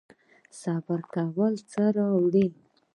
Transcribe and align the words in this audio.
صبر 0.61 0.99
کول 1.13 1.53
څه 1.71 1.81
راوړي؟ 1.95 2.47